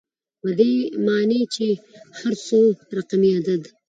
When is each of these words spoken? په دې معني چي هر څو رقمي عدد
په 0.41 0.49
دې 0.59 0.73
معني 1.05 1.41
چي 1.53 1.67
هر 2.19 2.33
څو 2.47 2.59
رقمي 2.97 3.29
عدد 3.37 3.61